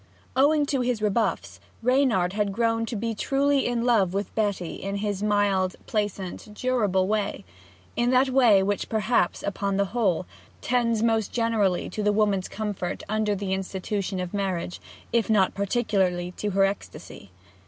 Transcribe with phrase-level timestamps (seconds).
[0.35, 4.95] Owing to his rebuffs, Reynard had grown to be truly in love with Betty in
[4.95, 7.45] his mild, placid, durable way
[7.95, 10.25] in that way which perhaps, upon the whole,
[10.59, 14.81] tends most generally to the woman's comfort under the institution of marriage,
[15.13, 17.29] if not particularly to her ecstasy.